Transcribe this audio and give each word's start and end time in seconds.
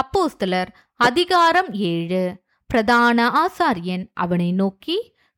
அப்போஸ்தலர் 0.00 0.70
அதிகாரம் 1.00 1.70
ஏழு. 1.72 2.22
பிரதான 2.70 3.18
ஆசாரியன் 3.42 4.04
அவனை 4.14 4.52
நோக்கி 4.52 4.96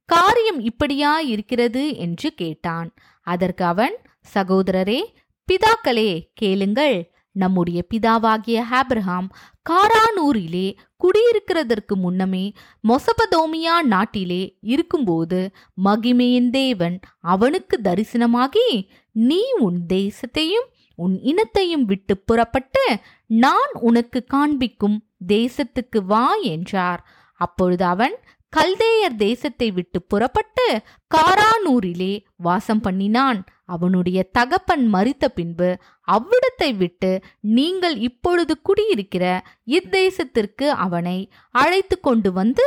காரியம் 0.09 0.61
இப்படியா 0.61 1.13
இருக்கிறது 1.33 1.97
என்று 1.97 2.29
கேட்டான். 2.35 2.89
அதற்கு 3.27 3.65
அவன் 3.65 3.97
சகோதரரே 4.35 5.01
பிதாக்களே 5.49 6.11
கேளுங்கள். 6.35 6.99
நம்முடைய 7.33 7.81
பிதாவாகிய 7.91 8.59
ஆபிரகாம் 8.71 9.29
காரானூரிலே 9.71 10.69
குடியிருக்கிறதற்கு 11.01 11.95
முன்னமே 11.95 12.45
மொசபதோமியா 12.89 13.75
நாட்டிலே 13.83 14.43
இருக்கும்போது 14.61 15.51
மகிமையின் 15.85 16.51
தேவன் 16.51 16.97
அவனுக்கு 17.21 17.77
தரிசனமாகி 17.85 18.67
நீ 19.13 19.41
உன் 19.59 19.79
தேசத்தையும் 19.89 20.69
உன் 20.99 21.15
இனத்தையும் 21.23 21.85
விட்டு 21.85 22.15
புறப்பட்டு 22.19 22.85
நான் 23.31 23.73
உனக்கு 23.81 24.21
காண்பிக்கும் 24.27 24.99
தேசத்துக்கு 25.29 25.99
வா 26.05 26.27
என்றார். 26.55 27.01
அப்பொழுது 27.41 27.85
அவன் 27.85 28.15
கல்தேயர் 28.53 29.17
தேசத்தை 29.17 29.69
விட்டு 29.73 29.99
புறப்பட்டு 30.03 30.67
காரானூரிலே 31.11 32.13
வாசம் 32.37 32.81
பண்ணினான். 32.81 33.41
அவனுடைய 33.65 34.19
தகப்பன் 34.33 34.85
மறித்த 34.95 35.25
பின்பு 35.29 35.69
அவ்விடத்தை 36.09 36.71
விட்டு 36.77 37.11
நீங்கள் 37.41 37.97
இப்பொழுது 37.99 38.55
குடியிருக்கிற 38.63 39.25
இத்தேசத்திற்கு 39.67 40.69
அவனை 40.85 41.19
அழைத்து 41.55 41.99
கொண்டு 42.01 42.33
வந்து 42.33 42.67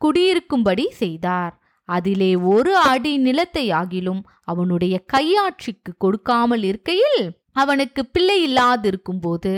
குடியிருக்கும்படி 0.00 0.86
செய்தார். 1.02 1.54
அதிலே 1.88 2.30
ஒரு 2.36 2.72
அடி 2.90 3.14
நிலத்தை 3.18 3.64
ஆகிலும் 3.72 4.22
அவனுடைய 4.42 4.94
கையாட்சிக்கு 5.12 5.92
கொடுக்காமல் 5.98 6.62
இருக்கையில் 6.62 7.22
அவனுக்கு 7.52 8.02
பிள்ளை 8.06 8.36
இல்லாதிருக்கும் 8.48 9.20
போது 9.20 9.52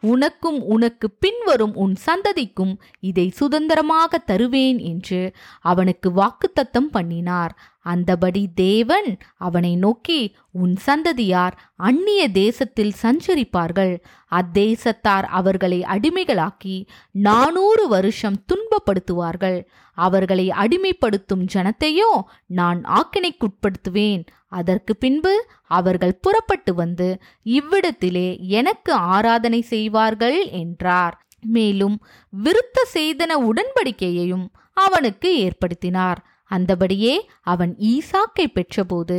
உனக்கும் 0.00 0.62
உனக்கு 0.62 1.10
பின்வரும் 1.10 1.74
உன் 1.74 1.96
சந்ததிக்கும் 2.06 2.76
இதை 3.00 3.28
சுதந்திரமாக 3.30 4.18
தருவேன் 4.18 4.78
என்று 4.78 5.32
அவனுக்கு 5.60 6.10
வாக்குத்தத்தம் 6.10 6.90
பண்ணினார். 6.90 7.58
அந்தபடி 7.84 8.46
தேவன் 8.54 9.18
அவனை 9.36 9.76
நோக்கி 9.76 10.36
உன் 10.50 10.76
சந்ததியார் 10.76 11.58
அந்நிய 11.76 12.28
தேசத்தில் 12.28 12.92
சஞ்சரிப்பார்கள். 13.02 13.98
அத்தேசத்தார் 14.30 15.22
அவர்களை 15.22 15.82
அடிமைகளாக்கி 15.82 16.86
நானூறு 17.10 17.88
வருஷம் 17.88 18.44
துன்பப்படுத்துவார்கள். 18.46 19.62
அவர்களை 19.94 20.48
அடிமைப்படுத்தும் 20.48 21.46
ஜனத்தையோ 21.54 22.22
நான் 22.46 22.82
ஆக்கினைக்குட்படுத்துவேன். 22.84 24.26
அதற்கு 24.60 24.92
பின்பு 24.96 25.32
அவர்கள் 25.78 26.20
புறப்பட்டு 26.24 26.72
வந்து 26.74 27.08
இவ்விடத்திலே 27.56 28.28
எனக்கு 28.58 28.92
ஆராதனை 29.14 29.60
செய்வார்கள் 29.72 30.38
என்றார். 30.62 31.16
மேலும் 31.56 31.96
விருத்த 32.32 32.78
செய்தன 32.94 33.32
உடன்படிக்கையையும் 33.48 34.46
அவனுக்கு 34.84 35.28
ஏற்படுத்தினார். 35.44 36.20
அந்தபடியே 36.50 37.14
அவன் 37.52 37.72
ஈசாக்கை 37.92 38.46
பெற்றபோது 38.48 39.16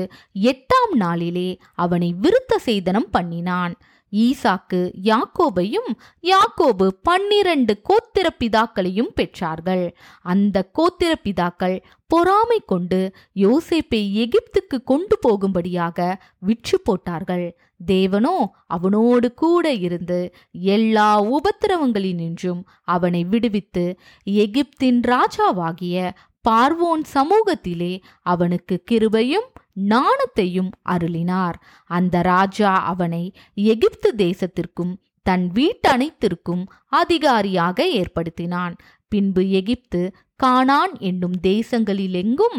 எட்டாம் 0.50 0.94
நாளிலே 0.96 1.50
அவனை 1.84 2.10
விருத்த 2.22 2.54
சேதனம் 2.66 3.12
பண்ணினான். 3.16 3.74
ஈசாக்கு 4.12 4.80
யாக்கோபையும் 5.04 5.92
யாக்கோபு 6.24 6.88
பன்னிரண்டு 7.02 7.82
கோத்திர 7.90 8.28
பிதாக்களையும் 8.40 9.12
பெற்றார்கள். 9.16 9.86
அந்த 10.22 10.72
கோத்திர 10.80 11.14
பிதாக்கள் 11.24 11.78
பொறாமை 12.08 12.60
கொண்டு 12.66 13.14
யோசேப்பை 13.36 14.02
எகிப்துக்கு 14.24 14.78
கொண்டு 14.84 15.18
போகும்படியாக 15.22 16.22
விற்று 16.40 16.82
போட்டார்கள். 16.84 17.58
தேவனோ 17.88 18.38
அவனோடு 18.66 19.34
கூட 19.34 19.74
இருந்து 19.74 20.34
எல்லா 20.52 21.10
உபத்திரவங்களினின்றும் 21.22 22.62
அவனை 22.84 23.24
விடுவித்து 23.24 24.00
எகிப்தின் 24.26 25.02
ராஜாவாகிய 25.08 26.12
பார்வோன் 26.50 27.04
சமூகத்திலே 27.14 27.94
அவனுக்கு 28.22 28.84
கிருபையும் 28.92 29.48
நாணத்தையும் 29.84 30.70
அருளினார். 30.90 31.54
அந்த 31.84 32.22
ராஜா 32.22 32.84
அவனை 32.84 33.34
எகிப்து 33.54 34.14
தேசத்திற்கும் 34.18 34.94
தன் 35.24 35.52
வீட்டனைத்திற்கும் 35.54 36.64
அதிகாரியாக 36.88 37.86
ஏற்படுத்தினான். 37.86 38.74
பின்பு 39.08 39.50
எகிப்து 39.50 40.12
கானான் 40.44 41.00
என்னும் 41.00 41.34
தேசங்களிலெங்கும் 41.44 42.58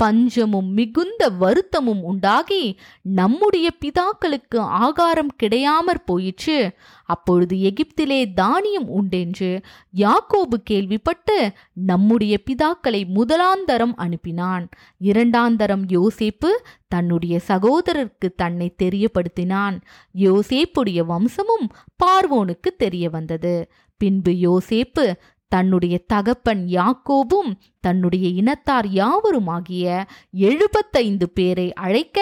பஞ்சமும் 0.00 0.70
மிகுந்த 0.72 1.22
வருத்தமும் 1.40 2.02
உண்டாகி 2.02 2.64
நம்முடைய 3.02 3.66
பிதாக்களுக்கு 3.82 4.58
ஆகாரம் 4.84 5.32
கிடையாமற் 5.36 6.06
போயிற்று. 6.06 6.58
அப்பொழுது 7.04 7.54
எகிப்திலே 7.68 8.18
தானியம் 8.34 8.88
உண்டென்று 8.88 9.50
யாக்கோபு 9.96 10.56
கேள்விப்பட்டு 10.64 11.36
நம்முடைய 11.92 12.34
பிதாக்களை 12.46 13.00
முதலாந்தரம் 13.14 13.94
அனுப்பினான். 13.98 14.66
இரண்டாந்தரம் 14.98 15.84
யோசேப்பு 15.96 16.50
தன்னுடைய 16.88 17.34
சகோதரருக்கு 17.48 18.28
தன்னை 18.36 18.68
தெரியப்படுத்தினான். 18.82 19.76
யோசேப்புடைய 20.26 21.00
வம்சமும் 21.12 21.68
பார்வோனுக்கு 22.00 22.70
தெரிய 22.78 23.06
வந்தது. 23.10 23.54
பின்பு 24.00 24.32
யோசேப்பு 24.48 25.04
தன்னுடைய 25.50 25.94
தகப்பன் 26.06 26.62
யாக்கோபும் 26.70 27.52
தன்னுடைய 27.80 28.26
இனத்தார் 28.40 28.88
யாவருமாகிய 29.00 29.86
எழுபத்தைந்து 30.48 31.28
பேரை 31.28 31.68
அழைக்க 31.84 32.18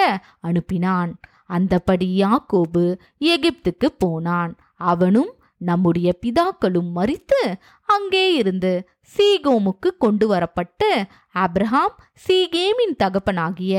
அனுப்பினான். 0.48 1.10
அந்தபடி 1.50 2.08
யாக்கோபு 2.22 2.84
எகிப்துக்கு 3.32 3.88
போனான். 3.98 4.52
அவனும் 4.90 5.32
நம்முடைய 5.60 6.08
பிதாக்களும் 6.22 6.90
மறித்து 6.96 7.40
அங்கே 7.88 8.24
இருந்து 8.34 8.72
சீகோமுக்கு 9.14 9.90
கொண்டு 9.98 10.26
வரப்பட்டு 10.32 10.90
அப்ரஹாம் 11.34 11.96
சீகேமின் 12.26 12.94
தகப்பனாகிய 12.98 13.74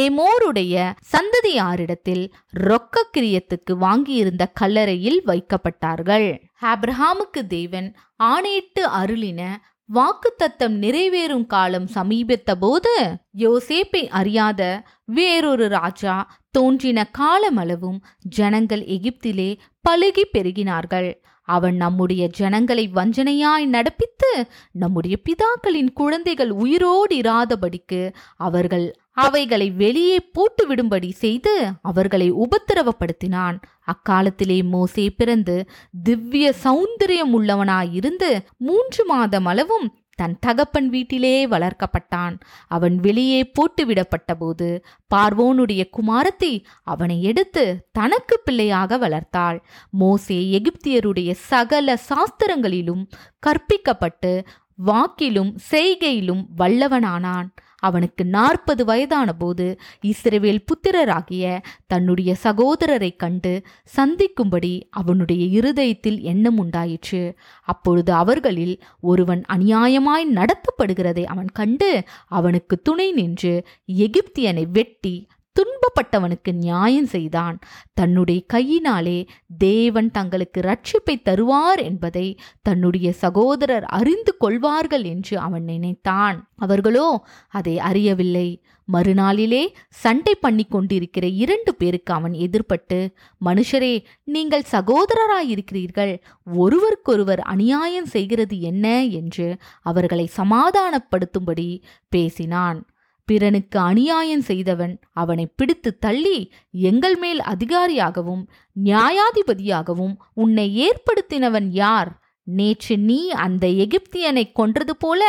ஏமோருடைய 0.00 0.74
சந்ததியாரிடத்தில் 1.12 2.24
ரொக்க 2.66 3.04
கிரியத்துக்கு 3.16 3.74
வாங்கியிருந்த 3.80 4.46
கல்லறையில் 4.60 5.20
வைக்கப்பட்டார்கள். 5.26 6.28
ஆப்ரஹாமுக்கு 6.62 7.46
தேவன் 7.48 7.94
ஆணையிட்டு 8.16 8.88
அருளின 8.88 9.56
வாக்குத்தத்தம் 9.94 10.76
நிறைவேறும் 10.78 11.46
காலம் 11.46 11.86
சமீபித்த 11.86 12.54
போது 12.54 13.18
யோசேப்பை 13.38 14.08
அறியாத 14.08 14.82
வேறொரு 15.04 15.68
ராஜா 15.68 16.30
தோன்றின 16.50 17.10
காலமளவும் 17.18 17.98
ஜனங்கள் 18.20 18.84
எகிப்திலே 18.84 19.58
பழுகி 19.90 20.24
பெருகினார்கள். 20.38 21.14
அவன் 21.42 21.76
நம்முடைய 21.76 22.28
ஜனங்களை 22.28 22.90
வஞ்சனையாய் 22.94 23.66
நடப்பித்து 23.66 24.46
நம்முடைய 24.72 25.16
பிதாக்களின் 25.22 25.92
குழந்தைகள் 25.92 26.50
உயிரோடு 26.50 27.16
இராதபடிக்கு 27.16 28.12
அவர்கள் 28.36 28.96
அவைகளை 29.24 29.68
வெளியே 29.82 30.18
போட்டுவிடும்படி 30.36 31.10
செய்து 31.22 31.54
அவர்களை 31.90 32.28
உபத்திரவப்படுத்தினான். 32.44 33.56
அக்காலத்திலே 33.92 34.58
மோசே 34.74 35.06
பிறந்து 35.10 35.56
திவ்ய 36.02 36.52
சௌந்தரியம் 36.64 37.34
உள்ளவனாயிருந்து 37.38 38.30
மூன்று 38.68 39.04
மாதம் 39.04 39.48
அளவும் 39.52 39.88
தன் 40.18 40.34
தகப்பன் 40.40 40.88
வீட்டிலே 40.88 41.36
வளர்க்கப்பட்டான். 41.46 42.34
அவன் 42.68 42.96
வெளியே 42.96 43.40
போட்டுவிடப்பட்டபோது 43.56 44.68
பார்வோனுடைய 45.14 45.82
குமாரத்தை 45.90 46.52
அவனை 46.92 47.16
எடுத்து 47.22 47.64
தனக்கு 47.92 48.36
பிள்ளையாக 48.44 48.98
வளர்த்தாள். 48.98 49.58
மோசே 50.02 50.38
எகிப்தியருடைய 50.58 51.30
சகல 51.50 51.96
சாஸ்திரங்களிலும் 52.10 53.04
கற்பிக்கப்பட்டு 53.46 54.34
வாக்கிலும் 54.78 55.52
செய்கையிலும் 55.70 56.44
வல்லவனானான். 56.58 57.48
அவனுக்கு 57.80 58.24
நாற்பது 58.24 58.84
வயதான 58.84 59.32
போது 59.32 59.66
இஸ்ரவேல் 60.02 60.64
புத்திரராகிய 60.64 61.58
தன்னுடைய 61.86 62.36
சகோதரரை 62.42 63.16
கண்டு 63.16 63.62
சந்திக்கும்படி 63.84 64.72
அவனுடைய 64.90 65.44
இருதயத்தில் 65.44 66.20
எண்ணம் 66.20 66.58
உண்டாயிற்று. 66.58 67.22
அப்பொழுது 67.64 68.12
அவர்களில் 68.12 68.76
ஒருவன் 69.00 69.44
அநியாயமாய் 69.48 70.28
நடத்தப்படுகிறதை 70.34 71.24
அவன் 71.24 71.50
கண்டு 71.52 72.02
அவனுக்கு 72.28 72.76
துணை 72.82 73.12
நின்று 73.12 73.54
எகிப்தியனை 73.96 74.64
வெட்டி 74.72 75.26
துன்பப்பட்டவனுக்கு 75.60 76.52
நியாயம் 76.52 77.06
செய்தான். 77.06 77.58
தன்னுடைய 77.94 78.40
கையினாலே 78.46 79.26
தேவன் 79.58 80.10
தங்களுக்கு 80.10 80.60
ரட்சிப்பை 80.60 81.20
தருவார் 81.22 81.82
என்பதை 81.82 82.38
தன்னுடைய 82.62 83.12
சகோதரர் 83.12 83.84
அறிந்து 83.84 84.36
கொள்வார்கள் 84.36 85.02
என்று 85.02 85.38
அவன் 85.38 85.64
நினைத்தான். 85.64 86.48
அவர்களோ 86.56 87.26
அதை 87.48 87.78
அறியவில்லை. 87.78 88.62
மறுநாளிலே 88.92 89.66
சண்டை 89.88 90.34
பண்ணி 90.34 90.64
கொண்டிருக்கிற 90.64 91.26
இரண்டு 91.26 91.74
பேருக்கு 91.74 92.14
அவன் 92.14 92.32
எதிர்பட்டு 92.32 93.14
மனுஷரே 93.44 94.04
நீங்கள் 94.24 94.64
சகோதரராயிருக்கிறீர்கள். 94.70 96.20
ஒருவருக்கொருவர் 96.44 97.40
அநியாயம் 97.40 98.06
செய்கிறது 98.06 98.60
என்ன? 98.60 99.04
என்று 99.04 99.56
அவர்களை 99.82 100.30
சமாதானப்படுத்தும்படி 100.36 101.82
பேசினான். 102.08 102.89
பிறனுக்கு 103.30 103.78
அநியாயம் 103.78 104.40
செய்தவன் 104.40 104.94
அவனை 105.12 105.44
பிடித்து 105.56 105.90
தள்ளி 105.98 106.38
எங்கள் 106.70 107.16
மேல் 107.16 107.40
அதிகாரியாகவும் 107.40 108.42
நியாயாதிபதியாகவும் 108.76 110.14
உன்னை 110.34 110.66
ஏற்படுத்தினவன் 110.88 111.68
யார்? 111.70 112.10
நேற்று 112.42 112.98
நீ 112.98 113.20
அந்த 113.28 113.64
எகிப்தியனை 113.84 114.44
கொன்றது 114.52 114.94
போல 114.96 115.22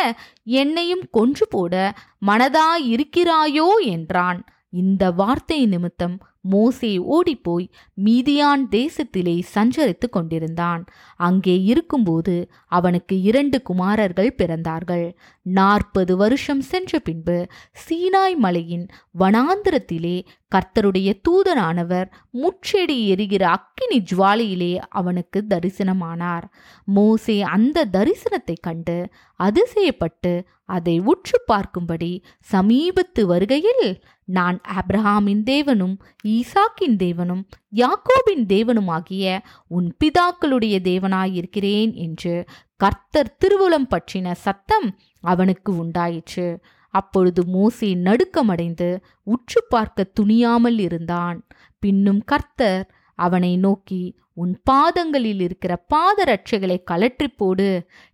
என்னையும் 0.44 1.04
கொன்று 1.12 1.48
போட 1.48 1.74
மனதாயிருக்கிறாயோ? 2.28 3.70
என்றான். 3.96 4.40
இந்த 4.70 5.12
வார்த்தை 5.12 5.66
நிமித்தம் 5.66 6.16
மோசே 6.42 6.98
ஓடிப்போய் 6.98 7.70
மீதியான் 8.06 8.66
தேசத்திலே 8.72 9.42
சஞ்சரித்துக் 9.56 10.12
கொண்டிருந்தான். 10.12 10.86
அங்கே 11.16 11.62
இருக்கும்போது 11.62 12.52
அவனுக்கு 12.68 13.22
இரண்டு 13.22 13.62
குமாரர்கள் 13.62 14.36
பிறந்தார்கள். 14.38 15.14
நாற்பது 15.42 16.18
வருஷம் 16.18 16.62
சென்ற 16.62 17.00
பின்பு 17.00 17.48
சீனாய் 17.74 18.36
மலையின் 18.36 18.88
வனாந்திரத்திலே 19.20 20.24
கர்த்தருடைய 20.54 21.10
தூதனானவர் 21.28 22.08
முச்செடி 22.34 22.98
எரிகிற 23.08 23.44
அக்கினி 23.50 24.00
ஜுவாலையிலே 24.12 24.74
அவனுக்கு 24.90 25.40
தரிசனமானார். 25.50 26.46
மோசே 26.86 27.42
அந்த 27.42 27.86
தரிசனத்தை 27.94 28.56
கண்டு 28.62 28.98
அதிசயப்பட்டு 29.40 30.34
அதை 30.66 31.00
உற்று 31.00 31.38
பார்க்கும்படி 31.48 32.12
சமீபத்து 32.52 33.22
வருகையில் 33.22 33.86
நான் 34.26 34.62
அப்ரஹாமின் 34.80 35.44
தேவனும் 35.46 35.96
ஈசாக்கின் 36.28 36.98
தேவனும் 37.04 37.44
யாக்கோபின் 37.76 38.46
தேவனுமாகிய 38.54 39.40
உன் 39.68 39.90
பிதாக்களுடைய 40.00 40.76
தேவனாயிருக்கிறேன் 40.90 41.94
என்று 42.06 42.36
கர்த்தர் 42.78 43.36
திருவுளம் 43.40 43.90
பற்றின 43.90 44.32
சத்தம் 44.32 44.88
அவனுக்கு 45.24 45.72
உண்டாயிற்று. 45.78 46.48
அப்பொழுது 46.94 47.42
மோசே 47.48 47.90
நடுக்கமடைந்து 48.08 48.90
உற்று 49.24 49.62
பார்க்க 49.70 50.10
துணியாமல் 50.20 50.80
இருந்தான். 50.80 51.38
பின்னும் 51.84 52.24
கர்த்தர் 52.26 52.84
அவனை 53.20 53.54
நோக்கி 53.58 54.04
உன் 54.34 54.54
பாதங்களில் 54.64 55.42
இருக்கிற 55.42 55.74
பாதரட்சைகளை 55.94 56.78
கலற்றி 56.92 57.28
போடு. 57.38 57.68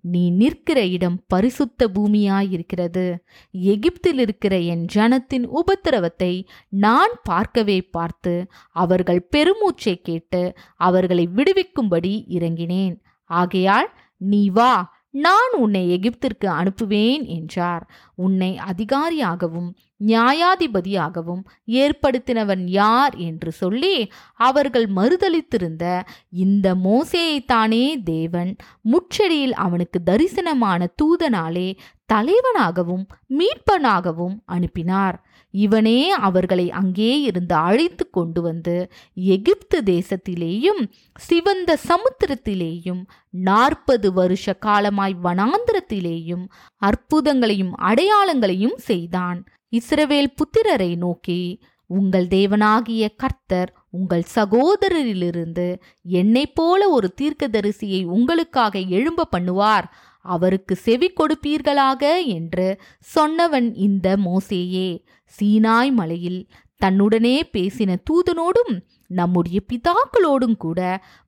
நீ 0.03 0.23
நிற்கிற 0.31 0.79
இடம் 0.85 1.17
பரிசுத்த 1.27 1.89
பூமியாயிருக்கிறது. 1.95 3.05
எகிப்தில் 3.51 4.19
இருக்கிற 4.19 4.53
என் 4.73 4.85
ஜனத்தின் 4.95 5.45
உபத்திரவத்தை 5.59 6.33
நான் 6.69 7.13
பார்க்கவே 7.23 7.79
பார்த்து 7.91 8.33
அவர்கள் 8.75 9.21
பெருமூச்சை 9.35 9.95
கேட்டு 10.01 10.41
அவர்களை 10.79 11.27
விடுவிக்கும்படி 11.35 12.13
இறங்கினேன். 12.37 12.95
ஆகையால் 13.29 13.89
நீ 14.21 14.43
வா 14.49 14.73
நான் 15.11 15.53
உன்னை 15.57 15.99
எகிப்திற்கு 15.99 16.45
அனுப்புவேன் 16.45 17.25
என்றார். 17.25 17.89
உன்னை 18.15 18.57
அதிகாரியாகவும் 18.57 19.73
நியாயாதிபதியாகவும் 20.05 21.43
ஏற்படுத்தினவன் 21.65 22.63
யார் 22.65 23.15
என்று 23.15 23.51
சொல்லி 23.51 24.11
அவர்கள் 24.33 24.87
மறுதளித்திருந்த 24.87 26.01
இந்த 26.29 26.75
மோசேயைத்தானே 26.75 28.03
தேவன் 28.03 28.55
முச்செடியில் 28.83 29.51
அவனுக்கு 29.51 29.99
தரிசனமான 30.05 30.87
தூதனாலே 31.01 31.77
தலைவனாகவும் 32.13 33.05
மீட்பனாகவும் 33.29 34.35
அனுப்பினார். 34.45 35.26
இவனே 35.63 35.99
அவர்களை 36.27 36.65
அங்கே 36.79 37.11
இருந்து 37.21 37.55
அழைத்து 37.67 38.05
கொண்டு 38.09 38.41
வந்து 38.41 38.75
எகிப்து 39.27 39.79
தேசத்திலேயும் 39.85 40.81
சிவந்த 41.27 41.77
சமுத்திரத்திலேயும் 41.89 43.01
நாற்பது 43.43 44.09
வருஷ 44.13 44.53
காலமாய் 44.65 45.15
வனாந்திரத்திலேயும் 45.23 46.45
அற்புதங்களையும் 46.81 47.73
அடையாளங்களையும் 47.81 48.77
செய்தான். 48.89 49.39
இஸ்ரவேல் 49.77 50.35
புத்திரரை 50.39 50.91
நோக்கி 50.97 51.41
உங்கள் 51.89 52.27
தேவனாகிய 52.27 53.05
கர்த்தர் 53.15 53.69
உங்கள் 53.97 54.23
சகோதரரிலிருந்து 54.35 55.67
என்னைப் 56.17 56.55
போல 56.55 56.81
ஒரு 56.89 57.07
தீர்க்கதரிசியை 57.21 58.01
உங்களுக்காக 58.15 58.79
எழும்ப 58.97 59.27
பண்ணுவார். 59.35 59.87
அவருக்கு 60.27 60.75
செவி 60.75 61.09
கொடுப்பீர்களாக 61.13 62.03
என்று 62.27 62.67
சொன்னவன் 63.15 63.69
இந்த 63.87 64.07
மோசேயே. 64.25 64.89
சீனாய் 65.35 65.91
மலையில் 65.91 66.41
தன்னுடனே 66.81 67.35
பேசின 67.53 67.91
தூதனோடும் 68.09 68.73
நம்முடைய 69.09 69.59
பிதாக்களோடும் 69.69 70.57
கூட 70.57 70.79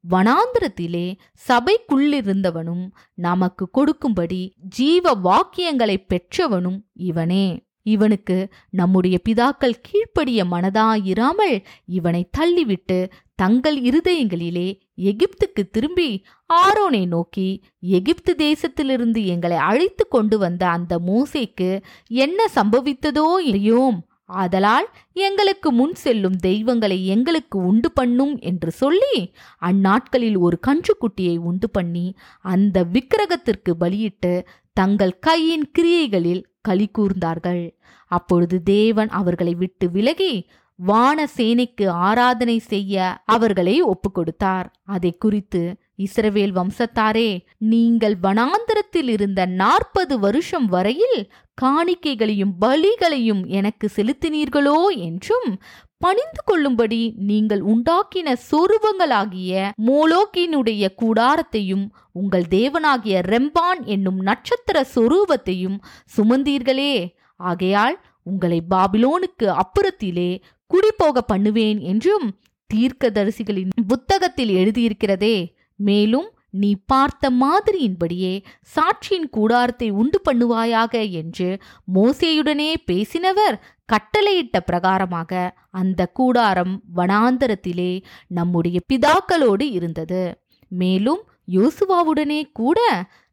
வனாந்திரத்திலே 0.10 1.08
சபைக்குள்ளிருந்தவனும் 1.48 2.86
நமக்கு 3.18 3.66
கொடுக்கும்படி 3.72 4.42
ஜீவ 4.70 5.16
வாக்கியங்களை 5.24 5.98
பெற்றவனும் 6.08 6.80
இவனே. 6.94 7.48
இவனுக்கு 7.86 8.38
நம்முடைய 8.70 9.16
பிதாக்கள் 9.30 9.82
கீழ்ப்படிய 9.82 10.40
மனதாயிராமல் 10.44 11.56
இவனை 11.86 12.22
தள்ளிவிட்டு 12.38 12.98
தங்கள் 13.42 13.78
இருதயங்களிலே 13.82 14.68
எகிப்துக்கு 15.02 15.62
திரும்பி 15.72 16.10
ஆரோனை 16.54 17.02
நோக்கி 17.08 17.48
எகிப்து 17.80 18.32
தேசத்திலிருந்து 18.38 19.22
எங்களை 19.26 19.58
அழைத்து 19.70 20.06
கொண்டு 20.08 20.38
வந்த 20.38 20.64
அந்த 20.70 20.94
மூசைக்கு 21.08 21.70
என்ன 22.08 22.48
சம்பவித்ததோ 22.56 23.28
இல்லையோம் 23.46 24.00
ஆதலால் 24.40 24.88
எங்களுக்கு 25.20 25.70
முன் 25.72 25.96
செல்லும் 25.96 26.36
தெய்வங்களை 26.40 26.98
எங்களுக்கு 27.08 27.58
உண்டு 27.60 27.90
பண்ணும் 27.92 28.36
என்று 28.40 28.72
சொல்லி 28.72 29.16
அந்நாட்களில் 29.62 30.38
ஒரு 30.38 30.60
கன்றுக்குட்டியை 30.68 31.38
உண்டு 31.50 31.70
பண்ணி 31.70 32.06
அந்த 32.54 32.84
விக்கிரகத்திற்கு 32.94 33.74
பலியிட்டு 33.80 34.34
தங்கள் 34.78 35.20
கையின் 35.20 35.66
கிரியைகளில் 35.72 36.44
களி 36.62 36.86
கூர்ந்தார்கள். 36.98 37.64
அப்பொழுது 38.12 38.58
தேவன் 38.64 39.10
அவர்களை 39.10 39.54
விட்டு 39.54 39.86
விலகி 39.92 40.34
வான 40.80 41.28
சேனைக்கு 41.38 41.88
ஆராதனை 41.88 42.60
செய்ய 42.60 43.22
அவர்களை 43.26 43.84
ஒப்புக்கொடுத்தார். 43.84 44.68
அதை 44.86 45.18
குறித்து 45.18 45.76
இஸ்ரவேல் 45.98 46.54
வம்சத்தாரே 46.56 47.30
நீங்கள் 47.58 48.16
வனாந்திரத்தில் 48.24 49.10
இருந்த 49.10 49.46
நாற்பது 49.46 50.20
வருஷம் 50.20 50.66
வரையில் 50.66 51.32
காணிக்கைகளையும் 51.62 52.54
பலிகளையும் 52.62 53.46
எனக்கு 53.48 53.90
செலுத்தினீர்களோ 53.96 54.80
என்றும் 54.98 55.50
பணிந்து 55.98 56.42
கொள்ளும்படி 56.46 57.14
நீங்கள் 57.18 57.62
உண்டாக்கின 57.62 58.36
சொருபங்களாகிய 58.52 59.72
மோலோக்கினுடைய 59.86 60.88
கூடாரத்தையும் 61.02 61.86
உங்கள் 62.12 62.46
தேவனாகிய 62.50 63.18
ரெம்பான் 63.34 63.82
என்னும் 63.86 64.20
நட்சத்திர 64.20 64.86
சொரூபத்தையும் 64.96 65.78
சுமந்தீர்களே. 66.18 66.94
ஆகையால் 67.36 67.98
உங்களை 68.24 68.62
பாபிலோனுக்கு 68.70 69.48
அப்புறத்திலே 69.62 70.42
குடிபோக 70.70 71.22
பண்ணுவேன் 71.22 71.80
என்றும் 71.92 72.28
தீர்க்கதரிசிகளின் 72.70 73.72
புத்தகத்தில் 73.88 74.52
எழுதியிருக்கிறதே. 74.56 75.38
மேலும் 75.80 76.28
நீ 76.52 76.70
பார்த்த 76.86 77.30
மாதிரியின்படியே 77.42 78.32
சாட்சியின் 78.76 79.28
கூடாரத்தை 79.30 79.88
உண்டு 79.92 80.20
பண்ணுவாயாக 80.28 80.94
என்று 81.12 81.50
மோசேயுடனே 81.96 82.70
பேசினவர் 82.92 83.58
கட்டளையிட்ட 83.90 84.58
பிரகாரமாக 84.72 85.32
அந்த 85.72 86.02
கூடாரம் 86.14 86.74
வனாந்தரத்திலே 86.96 87.92
நம்முடைய 88.28 88.80
பிதாக்களோடு 88.88 89.66
இருந்தது. 89.72 90.24
மேலும் 90.72 91.22
யோசுவாவுடனே 91.52 92.42
கூட 92.52 92.80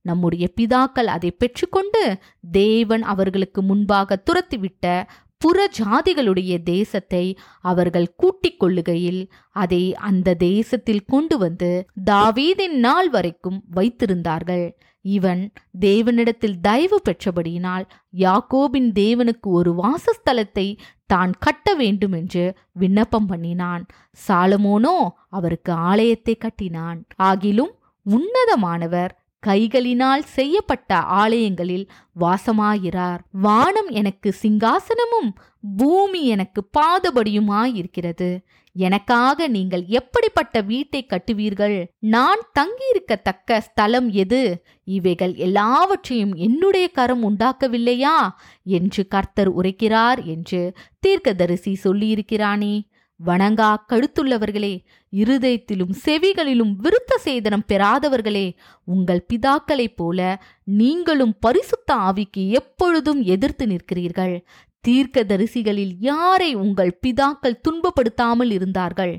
நம்முடைய 0.05 0.45
பிதாக்கள் 0.57 1.09
அதை 1.15 1.31
பெற்றுக்கொண்டு 1.31 2.03
தேவன் 2.53 3.03
அவர்களுக்கு 3.03 3.61
முன்பாக 3.63 4.19
துரத்திவிட்ட 4.27 4.85
புற 5.43 5.67
ஜாதிகளுடைய 5.79 6.53
தேசத்தை 6.63 7.25
அவர்கள் 7.61 8.09
கூட்டிக் 8.17 8.59
கொள்ளுகையில் 8.61 9.23
அதை 9.57 9.83
அந்த 10.09 10.35
தேசத்தில் 10.35 11.05
கொண்டு 11.05 11.37
வந்து 11.39 11.71
தாவீதின் 12.05 12.77
நாள் 12.79 13.09
வரைக்கும் 13.09 13.59
வைத்திருந்தார்கள். 13.75 14.67
இவன் 15.05 15.43
தேவனிடத்தில் 15.81 16.57
தயவு 16.61 16.99
பெற்றபடியினால் 17.05 17.85
யாக்கோபின் 18.15 18.89
தேவனுக்கு 18.95 19.49
ஒரு 19.59 19.73
வாசஸ்தலத்தை 19.75 20.67
தான் 21.07 21.33
கட்ட 21.39 21.75
வேண்டும் 21.75 22.13
என்று 22.13 22.45
விண்ணப்பம் 22.73 23.27
பண்ணினான். 23.27 23.85
சாலமோனோ 24.27 24.97
அவருக்கு 25.29 25.73
ஆலயத்தை 25.91 26.35
கட்டினான். 26.37 26.99
ஆகிலும் 27.23 27.73
உன்னதமானவர் 28.07 29.15
கைகளினால் 29.47 30.23
செய்யப்பட்ட 30.25 30.97
ஆலயங்களில் 30.97 31.87
வாசமாயிறார் 32.21 33.19
வானம் 33.33 33.89
எனக்கு 33.89 34.35
சிங்காசனமும் 34.43 35.31
பூமி 35.77 36.25
எனக்கு 36.25 36.69
பாதபடியுமாயிருக்கிறது. 36.79 38.39
எனக்காக 38.73 39.49
நீங்கள் 39.49 39.85
எப்படிப்பட்ட 39.87 40.61
வீட்டை 40.61 41.07
கட்டுவீர்கள்? 41.07 41.87
நான் 41.99 42.41
தங்கியிருக்கத்தக்க 42.59 43.59
ஸ்தலம் 43.59 44.11
எது? 44.11 44.65
இவைகள் 44.85 45.35
எல்லாவற்றையும் 45.35 46.35
என்னுடைய 46.35 46.89
கரம் 46.89 47.25
உண்டாக்கவில்லையா? 47.31 48.17
என்று 48.65 49.09
கர்த்தர் 49.09 49.57
உரைக்கிறார் 49.57 50.25
என்று 50.25 50.73
தீர்க்கதரிசி 50.99 51.79
சொல்லியிருக்கிறானே. 51.85 52.75
வணங்கா 53.27 53.75
கழுத்துள்ளவர்களே 53.89 54.75
இருதயத்திலும் 55.17 55.95
செவிகளிலும் 56.05 56.73
விருத்த 56.83 57.13
சேதனம் 57.25 57.67
பெறாதவர்களே 57.69 58.47
உங்கள் 58.85 59.27
பிதாக்களைப் 59.29 59.97
போல 59.97 60.19
நீங்களும் 60.65 61.35
பரிசுத்த 61.41 61.95
ஆவிக்கு 61.95 62.43
எப்பொழுதும் 62.51 63.23
எதிர்த்து 63.23 63.67
நிற்கிறீர்கள். 63.67 64.35
தீர்க்க 64.81 65.25
தரிசிகளில் 65.25 65.95
யாரை 65.99 66.55
உங்கள் 66.55 66.99
பிதாக்கள் 67.07 67.61
துன்பப்படுத்தாமல் 67.63 68.51
இருந்தார்கள்? 68.51 69.15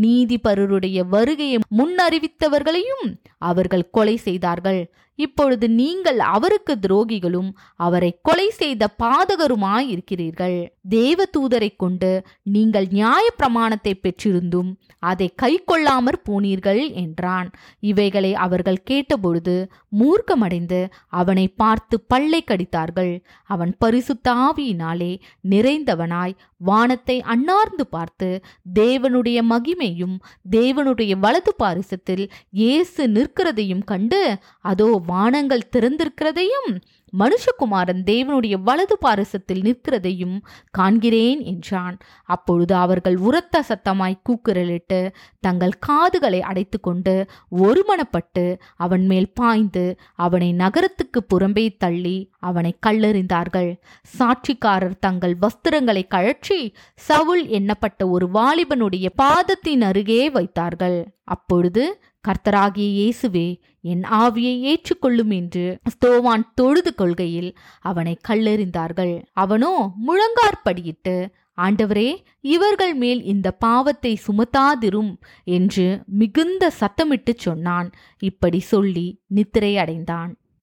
நீதிபரருடைய 0.00 1.00
வருகையை 1.08 1.58
முன்னறிவித்தவர்களையும் 1.78 3.04
அவர்கள் 3.38 3.90
கொலை 3.90 4.16
செய்தார்கள். 4.16 4.80
இப்பொழுது 5.18 5.66
நீங்கள் 5.78 6.20
அவருக்கு 6.34 6.74
துரோகிகளும் 6.76 7.50
அவரை 7.80 8.10
கொலை 8.22 8.48
செய்த 8.58 8.82
பாதகருமாயிருக்கிறீர்கள். 9.02 10.58
தேவ 10.88 11.18
தூதரை 11.36 11.70
கொண்டு 11.76 12.10
நீங்கள் 12.54 12.88
நியாய 12.88 13.26
பிரமாணத்தை 13.38 13.92
பெற்றிருந்தும் 13.96 14.70
அதை 15.02 15.28
கை 15.34 15.52
கொள்ளாமற் 15.64 16.20
போனீர்கள் 16.28 16.82
என்றான். 17.02 17.48
இவைகளை 17.82 18.32
அவர்கள் 18.44 18.84
கேட்டபொழுது 18.90 19.56
மூர்க்கமடைந்து 20.00 20.80
அவனை 21.20 21.46
பார்த்து 21.56 21.96
பல்லை 22.08 22.40
கடித்தார்கள். 22.44 23.12
அவன் 23.50 23.72
பரிசுத்தாவியினாலே 23.84 25.12
நிறைந்தவனாய் 25.44 26.36
வானத்தை 26.60 27.16
அண்ணார்ந்து 27.32 27.84
பார்த்து 27.86 28.28
தேவனுடைய 28.74 29.38
மகிமையும் 29.50 30.14
தேவனுடைய 30.50 31.12
வலது 31.18 31.52
பாரிசத்தில் 31.58 32.24
இயேசு 32.60 33.02
நிற்கிறதையும் 33.08 33.84
கண்டு 33.84 34.20
அதோ 34.64 34.88
வானங்கள் 35.06 35.70
திறந்திருக்கிறதையும் 35.72 36.70
மனுஷகுமாரன் 37.12 38.00
தேவனுடைய 38.06 38.54
வலது 38.62 38.96
பாரசத்தில் 38.98 39.62
நிற்கிறதையும் 39.62 40.34
காண்கிறேன் 40.78 41.40
என்றான். 41.44 41.96
அப்பொழுது 42.28 42.74
அவர்கள் 42.74 43.16
உரத்த 43.16 43.62
சத்தமாய் 43.68 44.16
கூக்குரலிட்டு 44.28 45.00
தங்கள் 45.40 45.74
காதுகளை 45.78 46.40
அடைத்துக்கொண்டு 46.40 47.14
ஒருமனப்பட்டு 47.58 48.44
அவன் 48.76 49.06
மேல் 49.06 49.30
பாய்ந்து 49.32 49.84
அவனை 50.14 50.50
நகரத்துக்கு 50.52 51.22
புறம்பே 51.34 51.66
தள்ளி 51.78 52.16
அவனை 52.40 52.72
கல்லெறிந்தார்கள். 52.86 53.70
சாட்சிக்காரர் 54.18 55.00
தங்கள் 55.00 55.36
வஸ்திரங்களை 55.40 56.04
கழற்றி 56.08 56.60
சவுல் 57.08 57.44
எண்ணப்பட்ட 57.58 58.10
ஒரு 58.10 58.28
வாலிபனுடைய 58.34 59.08
பாதத்தின் 59.16 59.82
அருகே 59.82 60.22
வைத்தார்கள். 60.30 60.98
அப்பொழுது 61.28 61.84
கர்த்தராகிய 62.24 62.86
இயேசுவே 62.98 63.48
என் 63.84 64.04
ஆவியை 64.18 64.54
ஏற்றுக்கொள்ளும் 64.70 65.30
என்று 65.30 65.64
ஸ்தோவான் 65.92 66.44
தொழுது 66.54 66.92
கொள்கையில் 66.94 67.50
அவனை 67.80 68.14
கல்லெறிந்தார்கள். 68.28 69.14
அவனோ 69.42 69.74
முழங்கார்படியிட்டு 70.06 71.16
ஆண்டவரே 71.58 72.08
இவர்கள் 72.46 72.94
மேல் 72.94 73.20
இந்த 73.24 73.48
பாவத்தை 73.66 74.12
சுமத்தாதிரும் 74.26 75.12
என்று 75.56 75.86
மிகுந்த 76.20 76.72
சத்தமிட்டு 76.80 77.32
சொன்னான். 77.36 77.88
இப்படி 78.22 78.60
சொல்லி 78.72 79.06
நித்திரை 79.26 79.72
அடைந்தான் 79.76 80.32